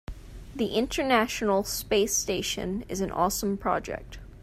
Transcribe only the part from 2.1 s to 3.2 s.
station is an